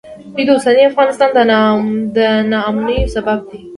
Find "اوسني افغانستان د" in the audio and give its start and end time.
0.55-2.17